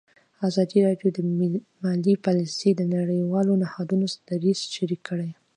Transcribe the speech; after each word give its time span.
ازادي 0.47 0.77
راډیو 0.87 1.09
د 1.13 1.19
مالي 1.83 2.15
پالیسي 2.25 2.69
د 2.75 2.81
نړیوالو 2.95 3.53
نهادونو 3.63 4.05
دریځ 4.29 4.59
شریک 4.75 5.01
کړی. 5.09 5.29